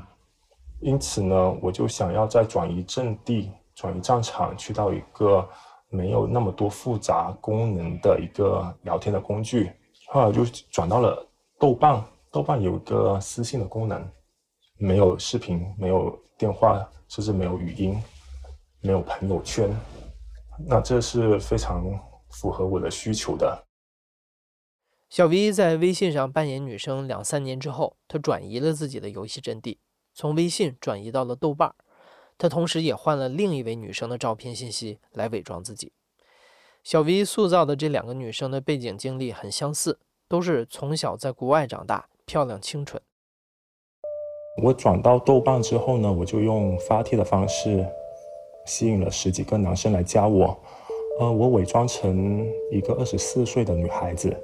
[0.80, 5.48] 因此呢，我就想要再转移阵地，转移战场，去到一个。
[5.90, 9.72] 没有那么多复杂功能的一个聊天的工具，
[10.08, 11.26] 后来就转到了
[11.58, 12.04] 豆瓣。
[12.30, 14.06] 豆瓣有个私信的功能，
[14.76, 17.98] 没有视频，没有电话，甚至没有语音，
[18.82, 19.74] 没有朋友圈。
[20.66, 21.82] 那这是非常
[22.32, 23.64] 符合我的需求的。
[25.08, 29.78] 小 V 在微信上扮演女生两三年之后，他转移了自己的游戏阵地，
[30.18, 31.76] 从微信转移到了豆瓣儿。
[32.36, 35.92] 他同时也换了另一位女生的照片信息来伪装自己。
[36.82, 43.00] 小 V 塑造的这两个女生的背景经历很相似，都是从小在国外长大，漂亮清纯。
[44.60, 47.86] 我转到豆瓣之后呢，我就用发帖的方式
[48.66, 50.58] 吸引了十几个男生来加我。
[51.20, 54.36] 呃，我伪装成一个二十四岁的女孩子，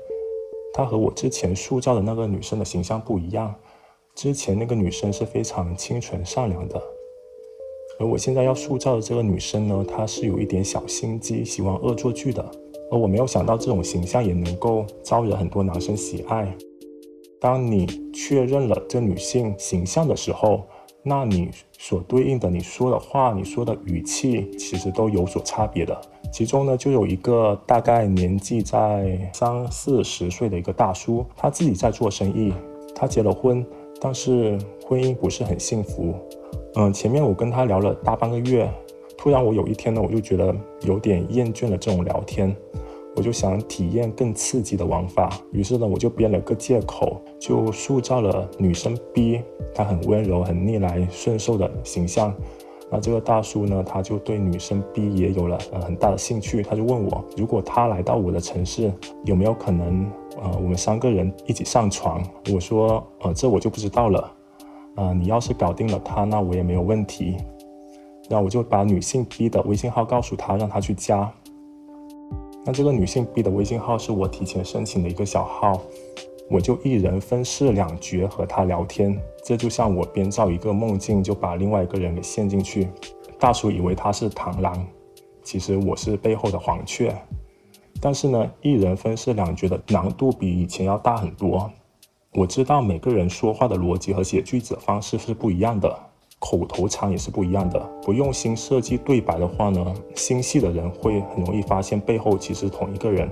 [0.73, 3.53] 她和我之前塑造的那个女生的形象不一样。
[4.15, 6.81] 之前那个女生是非常清纯善良的。
[7.99, 12.45] 而我现在要塑造的这个女生呢，她是有一点小心机，喜欢恶作剧的。
[12.91, 16.55] 而我没有想到这种形象也能够招惹很多男生喜爱。
[17.41, 20.63] 当你确认了这女性形象的时候，
[21.03, 26.01] 那你所对应的你说的话、你说的语气，其实都有所差别的。
[26.33, 32.53] 其中呢，就有一个大概年纪在三四十岁的一个大叔，他自己在做生意，
[32.95, 33.65] 他结了婚，
[34.05, 36.15] 但是婚姻不是很幸福。
[36.75, 38.71] 嗯，前面我跟他聊了大半个月，
[39.17, 42.55] 突然我有一天呢，我就觉得有点厌倦了这种聊天，
[43.17, 45.31] 我就想体验更刺激的玩法。
[45.53, 49.41] 于是呢，我就编了个借口，就塑造了女生 B，
[49.75, 52.35] 她很温柔、很逆来顺受的形象。
[52.91, 58.93] 那这个大叔呢，他就对女生 B 也有了呃很大的兴趣，他就问我，如果他来到我的城市，
[59.25, 60.07] 有没有可能
[60.43, 62.23] 呃我们三个人一起上床？
[62.53, 64.33] 我说呃这我就不知道了。
[64.97, 67.37] 啊，你要是搞定了他，那我也没有问题。
[68.31, 71.31] 然后我就把女性 B 的微信号告诉他，让他去加。
[72.65, 75.83] 那这个女性 B 的微信号是我提前申请的一个小号，
[76.49, 82.89] 我就一人分饰两角和他聊天，这就像我编造一个梦境，就把另外一个人给陷进去。
[83.39, 84.87] 大叔以为他是螳螂，
[85.43, 87.15] 其实我是背后的黄雀。
[88.01, 91.71] 但是呢，一人分饰两角的难度比以前要大很多。
[92.33, 95.97] 我知道每个人说话的逻辑和写句子的方式是不一样的，
[96.41, 97.79] 口头禅也是不一样的。
[98.03, 103.31] 不用心设计对白的话呢，心细的人会很容易发现背后其实同一个人。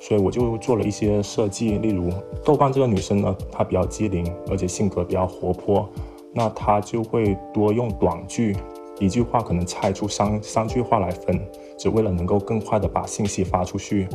[0.00, 2.10] 所以我就做了一些设计，例如
[2.44, 5.88] 豆瓣这个女生呢，她比较机灵，而且性格比较活泼，
[6.32, 8.56] 那她就会多用短句，
[9.00, 11.40] 一句话可能拆出三三句话来分，
[11.78, 14.08] 只为了能够更快的把信息发出去。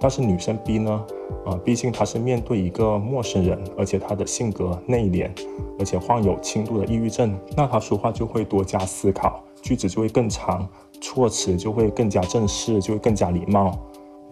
[0.00, 1.04] 但是女生 B 呢，
[1.46, 5.30] 啊，毕竟她是面对一个陌生人，而且她的性格内敛，
[5.78, 10.68] 而且患有轻度的抑郁症，那她说话就会多加思考，句子就会更长，
[11.00, 13.78] 措辞就会更加正式，就会更加礼貌。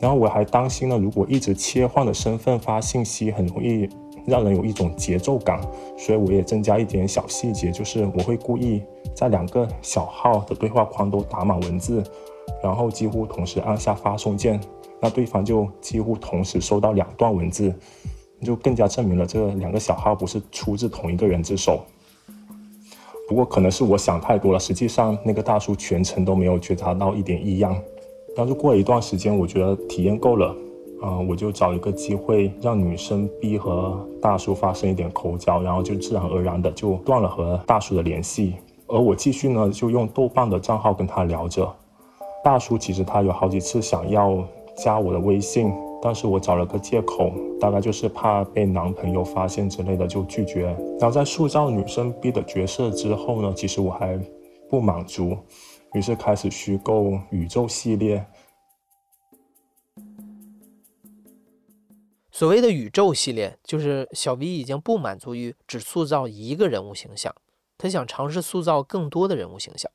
[0.01, 3.89] 然后我还担心呢，如果一直切换的身份发信息，很容易
[4.27, 5.61] 让人有一种节奏感，
[5.97, 8.83] 所以我也增加一点小细节，就是我会故意
[9.15, 12.03] 在两个小号的对话框都打满文字，
[12.62, 14.61] 然后几乎同时按下发送键，
[15.01, 17.75] 那对方就几乎同时收到两段文字，
[18.42, 21.81] 就更加证明了这两个小号不是出自同一个人之手。
[23.29, 27.75] 不过可能是我想太多了，实际上那个大叔全程都没有觉察到一点异样。
[28.37, 30.55] 但是过了一段时间，我觉得体验够了，
[31.01, 38.55] 啊，我就找一个机会让女生 B 和大叔发生一点口角，然后就自然而然的就断了和大叔的联系。
[38.87, 41.75] 而我继续呢，就用豆瓣的账号跟他聊着。
[42.44, 50.66] 大叔其实他有好几次想要加我的微信，但是我找了个借口，大概就是怕被男朋友发现之类的，就拒绝。
[50.98, 54.18] 然后在塑造女生 B 的角色之后呢，其实我还
[54.68, 55.37] 不满足。
[55.92, 58.26] 于是开始虚构宇宙系列。
[62.33, 67.33] 所谓的宇宙系列，就是小 V 已经不满足于只塑造一个人物形象，
[67.78, 69.92] 他想尝试塑造更多的人物形象。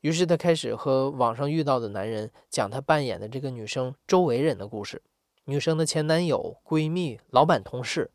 [0.00, 5.02] 于是他开始和网上遇到的男人讲他扮演的这个女生周围人的故事，
[5.44, 8.10] 女生的前男友、闺蜜、老板、同事，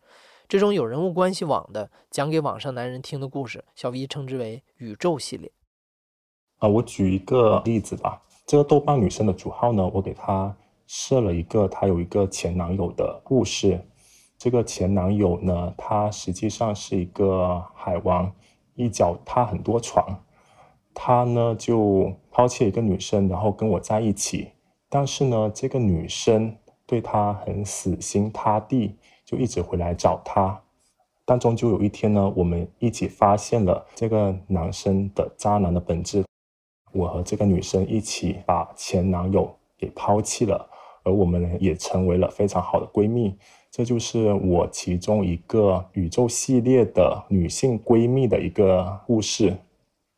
[0.48, 5.52] 这种有人物关系网的讲给网上男人听的故事，小 V 称之为宇宙系列。
[6.60, 8.22] 啊，我举一个例子吧。
[8.46, 10.56] 这个豆瓣女生的主号呢，我给她
[10.88, 13.80] 设了一个她有一个前男友的故事。
[14.38, 18.30] 这个前男友呢，他实际上是一个海王，
[18.76, 20.06] 一脚踏很多船。
[20.94, 24.50] 他呢就抛弃了一个女生，然后跟我在一起。
[24.90, 30.62] 但是呢，这个女生对他很死心塌地，就一直回来找他。
[31.26, 36.24] 但终究有一天呢，我们一起发现了这个男生的渣男的本质。
[36.92, 40.70] 我和这个女生一起把前男友给抛弃了，
[41.04, 43.36] 而我们也成为了非常好的闺蜜。
[43.72, 49.58] 这就是我其中一个宇宙系列的女性闺蜜的一个故事。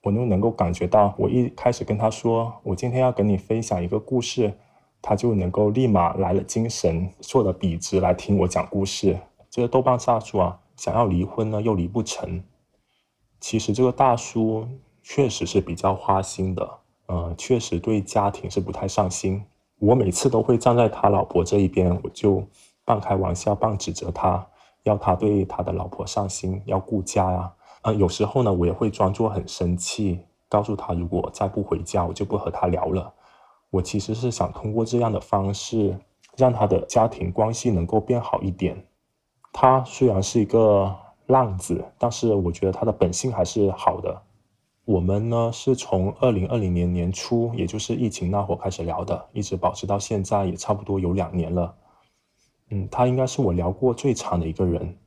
[0.06, 4.54] 我就能够感觉到，我一开始跟他说我今天要跟你分享一个故事，
[5.02, 9.18] 他就能够立马来了精神，坐了笔直来听我讲故事。
[9.50, 12.44] 这个豆瓣大叔啊，想要离婚呢又离不成。
[13.39, 14.68] 其实这个大叔。
[15.08, 16.68] 确实是比较花心的，
[17.06, 19.46] 呃，确实对家庭是不太上心。
[19.78, 22.44] 我每次都会站在他老婆这一边，我就
[22.84, 24.48] 半开玩笑半指责他，
[24.82, 27.54] 要他对他的老婆上心，要顾家呀。
[27.86, 30.19] 呃，有时候呢，我也会装作很生气，
[30.50, 33.13] 告诉他如果再不回家，我就不和他聊了。
[33.69, 35.95] 我其实是想通过这样的方式，
[36.36, 38.88] 让他的家庭关系能够变好一点。
[39.54, 40.95] 他虽然是一个
[41.28, 44.19] 浪子，但是我觉得他的本性还是好的。
[44.86, 51.76] 我们呢是从二零二零年年初，也就是疫情那会儿开始聊的，一直保持到现在，也差不多有两年了。
[52.71, 54.98] 嗯，他应该是我聊过最长的一个人。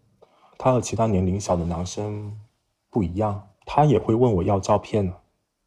[0.56, 2.36] 他和其他年龄小的男生
[2.90, 5.12] 不一样，他也会问我要照片，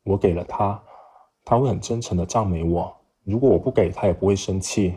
[0.03, 0.81] 我给了他，
[1.45, 2.95] 他会很真诚的赞美我。
[3.23, 4.95] 如果我不给他，也不会生气，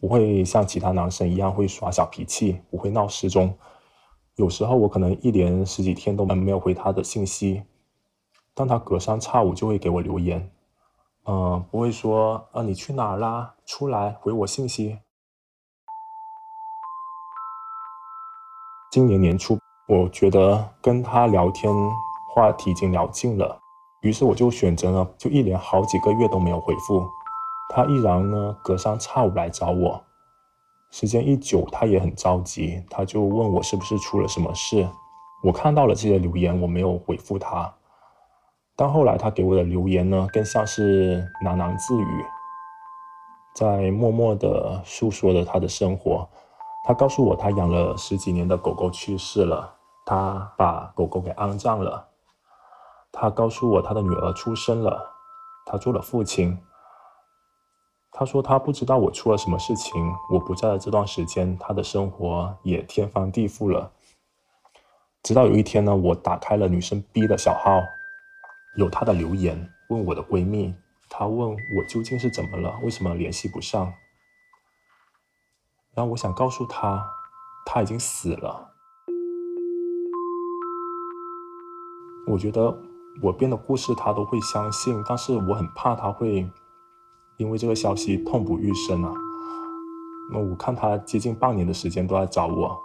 [0.00, 3.56] 不会像其他男生一样会耍小脾气，不会闹失踪。
[4.36, 7.62] 有时候我可能一连十几天都没有回他的信息。
[8.56, 10.48] 但他隔三差五就会给我留言，
[11.24, 13.56] 嗯，不会说啊你去哪儿啦？
[13.66, 15.00] 出来回我信息。
[18.92, 21.70] 今年年初，我觉得跟他聊天
[22.32, 23.60] 话题已经聊尽了，
[24.00, 27.06] 于是我就选择了就一连好几个月都没有回复，
[27.68, 30.02] 他依然呢隔三差五来找我，
[30.90, 34.88] 时间一久他也很着急，他就问我是不是出了什么事。
[35.42, 37.74] 我看到了这些留言，我没有回复他。
[38.74, 42.24] 但后来他给我的留言呢，更像是喃喃自语，
[43.54, 46.26] 在默默的诉说着他的生活。
[46.86, 49.74] 他告诉我，他养了十几年的狗狗去世了，
[50.04, 52.06] 他把狗狗给安葬了。
[53.10, 55.10] 他告诉我，他的女儿出生了，
[55.64, 56.60] 他做了父亲。
[58.12, 59.94] 他说他不知道我出了什么事情，
[60.30, 63.90] 我不在的这段时间，他的生活也天翻地覆了。
[65.22, 67.80] 直到有一天呢，我打开了女生 B 的小号，
[68.76, 70.74] 有她的留言，问我的闺蜜，
[71.08, 73.90] 她问我究竟是怎么了，为什么联系不上？
[75.94, 77.04] 然后我想告诉她，
[77.64, 78.70] 她已经死了。
[82.26, 82.76] 我觉得
[83.22, 86.50] 我编的故事她都会相信，但是我很怕她会
[87.36, 89.12] 因为这个消息痛不欲生啊。
[90.32, 92.76] 那我看她接近半年的时间都在找我。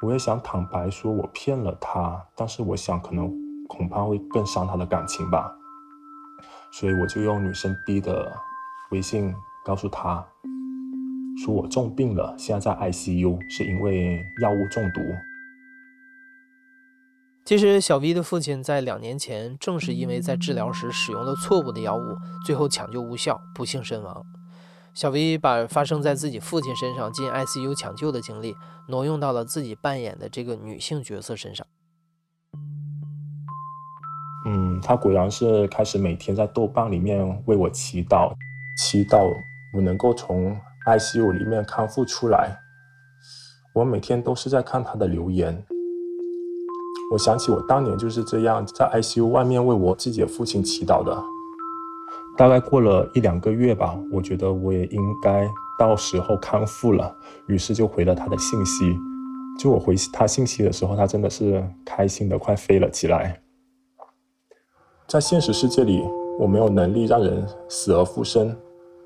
[0.00, 3.32] 我也想坦白说，我骗了他，但是我想可能
[3.68, 5.52] 恐怕会更伤他的感情吧，
[6.72, 8.32] 所以我就用女生 B 的
[8.90, 9.32] 微信
[9.64, 10.24] 告诉他，
[11.36, 15.00] 说我重病了，现在在 ICU，是因为药物中毒。
[17.44, 22.16] 其实小 V 的父亲在两年前正是因为在治疗时使用了错误的药物，
[22.46, 24.22] 最后抢救无效，不幸身亡。
[24.94, 28.54] 小 V 把发生在自己父亲身上进 ICU 抢救的经历
[28.88, 31.66] 挪用到了自己扮演的这个女性角色身上。
[34.46, 38.34] 嗯，他果然是开始每天在豆瓣里面为我祈祷，
[38.76, 39.26] 祈祷
[39.74, 40.56] 我能够从
[40.86, 42.58] ICU 里面康复出来。
[43.74, 45.64] 我每天都是在看他的留言。
[47.12, 51.22] 我想起我当年就是这样在 ICU 外面为我自己的父亲祈祷的。
[52.36, 55.46] 大概过了一两个月吧，我觉得我也应该
[55.78, 57.14] 到时候康复了，
[57.46, 58.98] 于是就回了他的信息。
[59.58, 63.38] 就我回他信息的时候，他真的是开心的快飞了起来。
[65.06, 66.02] 在现实世界里，
[66.38, 68.56] 我没有能力让人死而复生，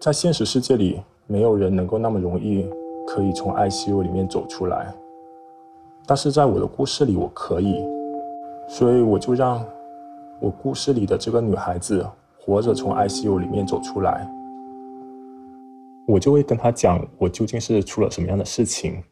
[0.00, 2.68] 在现实世界里，没有人能够那么容易
[3.06, 4.94] 可以从 ICU 里面走出来。
[6.06, 7.84] 但是在我的故事里，我可以，
[8.68, 9.64] 所以我就让
[10.40, 12.06] 我故事里的这个女孩子。
[12.38, 14.24] 活着从 ICU 里面走出来，
[16.06, 19.02] 我就会跟她讲我究竟是出了什么样的事情，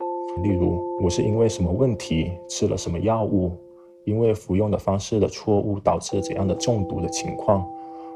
[0.45, 3.51] 例如我是因为什么问题吃了什么药物，
[4.05, 7.67] 因为服用的方式的错误导致怎样的中毒的情况，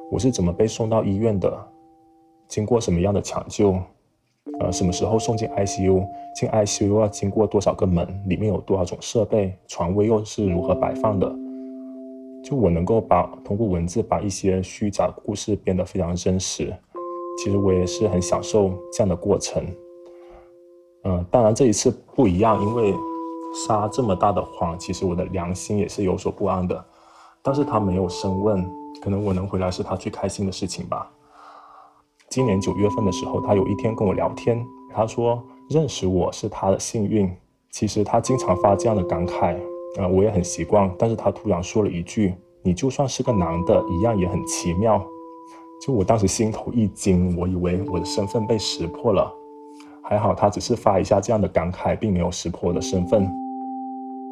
[0.09, 1.53] 我是怎么被送到医院的，
[2.49, 3.79] 经过什么样的抢救，
[4.61, 11.31] 呃，什么时候送进 ICU，进 ICU 要经过多少个门，里面有多少种设备，床位又是如何摆放的。
[12.43, 16.75] 就我能够把通过文字把一些虚假故事变得非常真实，
[17.37, 19.63] 其实我也是很享受这样的过程。
[21.05, 22.95] 嗯，当然这一次不一样，因为
[23.67, 26.83] 撒这么大的谎，其实我的良心也是有所不安的。
[27.43, 28.65] 但是他没有深问，
[29.03, 31.11] 可能我能回来是他最开心的事情吧。
[32.31, 34.62] 今年九月份的时候，他有一天跟我聊天，
[34.93, 37.31] 他说认识我是他的幸运。
[37.70, 39.57] 其实他经常发这样的感慨。
[39.99, 45.03] 啊，我也很习惯，但是他突然说了一句：“你就算是个男的，一样也很奇妙。”
[45.81, 49.33] 就我当时心头一惊，我以为我的身份被识破了。
[50.03, 53.26] 还好他只是发一下这样的感慨，并没有识破我的身份。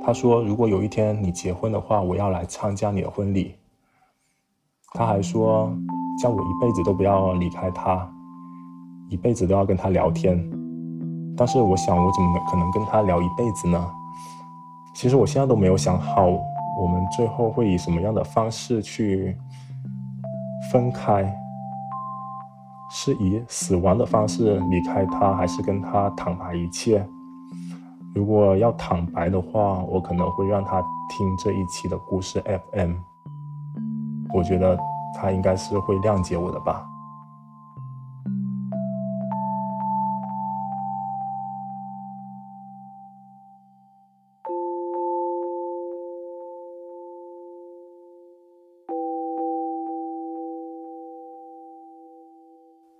[0.04, 3.54] 他说：“如果有一天你结婚的话，我要来参加你的婚礼。”
[4.92, 5.74] 他还说
[6.22, 8.08] ：“叫我一辈子都不要离开他，
[9.08, 10.38] 一辈子都要跟他聊天。”
[11.36, 13.90] 但是我想，我怎么可能跟他聊一辈子呢？
[14.94, 16.26] 其实我现在都没有想好，
[16.78, 19.36] 我们最后会以什么样的方式去
[20.72, 21.30] 分开？
[22.88, 27.06] 是以死亡的方式离开他，还是跟他坦白一切？
[28.14, 32.42] 如果要坦白的话，我可能会让他听这一期的故事
[32.72, 32.94] FM。
[34.32, 34.78] 我觉得
[35.16, 36.86] 他应该是会谅解我的吧。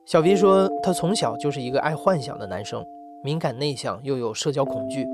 [0.07, 2.83] 小 V 说，他从小就是一个爱幻想的男生，
[3.25, 5.05] 敏感内向，又有社交恐惧。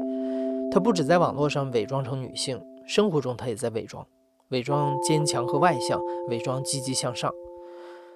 [0.71, 4.07] 他不止在网络上伪装成女性，生活中他也在伪装，
[4.53, 7.33] 伪装坚强和外向，伪装积极向上。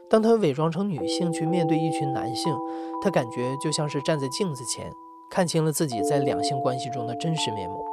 [0.09, 2.55] 当他伪装成女性去面对一群男性，
[3.03, 4.89] 他感觉就像是站在镜子前，
[5.29, 7.85] 看清了自己在两性关系中的真实面目。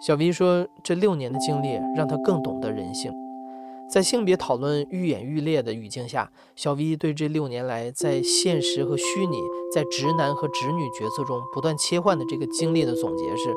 [0.00, 3.12] 小 V 说，这六年的经历让他更懂得人性。
[3.90, 9.38] 在性别讨论愈演愈烈的语境下，小 V 对这六年来在现实和虚拟、
[9.72, 13.52] 在直男和直女角色中不断切换的这个经历的总结是：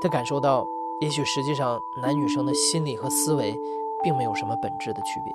[0.00, 0.66] 他感受到，
[0.98, 3.54] 也许实际上男女生的心理和思维
[4.02, 5.34] 并没有什么本质的区别。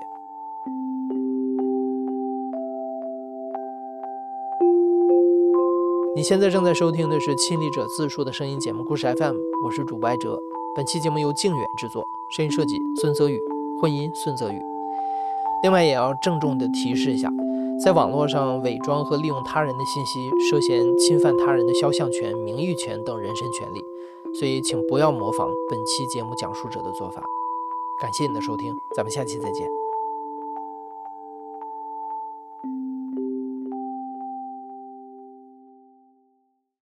[6.16, 10.38] 你现在正在收听的是《亲历者自述》的声音节目《故事 FM》，我是主播艾哲。
[10.76, 13.40] 本期节目由静远制作，声音设计孙泽宇，
[13.80, 14.60] 混音孙泽宇。
[15.64, 17.32] 另外，也要郑重的提示一下，
[17.84, 23.84] 在网络上伪装和利用他人的信息，涉嫌侵犯他人的肖像权、名誉权等人身权利，
[24.34, 27.24] 所以请不要模仿本期节目讲述者的做法。
[28.00, 29.81] 感谢你的收听，咱们下期再见。